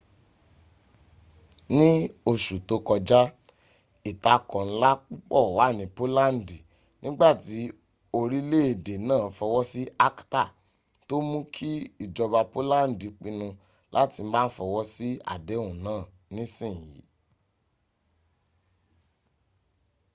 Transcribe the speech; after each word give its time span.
ni 1.77 1.89
osu 2.31 2.55
to 2.67 2.75
koja 2.87 3.21
itako 4.11 4.59
nla 4.69 4.91
pupo 5.07 5.39
wa 5.57 5.67
ni 5.77 5.85
polandi 5.97 6.57
nigbati 7.01 7.59
orileede 8.19 8.93
naa 9.07 9.25
fowo 9.37 9.61
si 9.71 9.81
acta 10.07 10.43
to 11.07 11.15
muu 11.29 11.45
ki 11.55 11.71
ijoba 12.05 12.39
polandi 12.53 13.07
pinu 13.21 13.47
lati 13.93 14.21
ma 14.33 14.41
fowo 14.55 14.81
si 14.93 15.07
adehun 15.33 15.75
naa 15.85 16.03
nisiyin 16.33 16.87